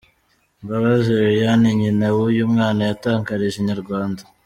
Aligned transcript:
Mbabazi 0.63 1.09
Liliane, 1.19 1.69
nyina 1.79 2.07
w’uyu 2.15 2.51
mwana 2.53 2.81
yatangarije 2.89 3.57
inyarwanda. 3.59 4.21